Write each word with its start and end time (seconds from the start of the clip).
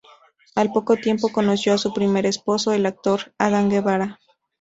Al 0.55 0.71
poco 0.71 0.95
tiempo 0.95 1.29
conoció 1.29 1.75
a 1.75 1.77
su 1.77 1.93
primer 1.93 2.25
esposo, 2.25 2.71
el 2.71 2.87
actor 2.87 3.33
Adán 3.37 3.69
Guevara. 3.69 4.19